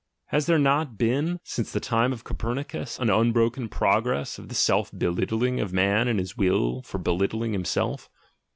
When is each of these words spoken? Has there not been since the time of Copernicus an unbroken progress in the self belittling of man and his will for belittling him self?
Has 0.29 0.47
there 0.47 0.57
not 0.57 0.97
been 0.97 1.39
since 1.43 1.71
the 1.71 1.79
time 1.79 2.11
of 2.11 2.23
Copernicus 2.23 2.97
an 2.97 3.11
unbroken 3.11 3.69
progress 3.69 4.39
in 4.39 4.47
the 4.47 4.55
self 4.55 4.91
belittling 4.91 5.59
of 5.59 5.73
man 5.73 6.07
and 6.07 6.17
his 6.17 6.35
will 6.35 6.81
for 6.81 6.97
belittling 6.97 7.53
him 7.53 7.65
self? 7.65 8.09